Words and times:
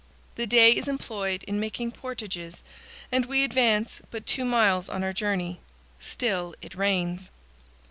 The 0.33 0.47
day 0.47 0.71
is 0.71 0.87
employed 0.87 1.43
in 1.43 1.59
making 1.59 1.91
portages 1.91 2.63
and 3.11 3.27
we 3.27 3.43
advance 3.43 4.01
but 4.09 4.25
two 4.25 4.45
miles 4.45 4.89
on 4.89 5.03
our 5.03 5.13
journey. 5.13 5.59
Still 5.99 6.55
it 6.59 6.73
rains. 6.73 7.29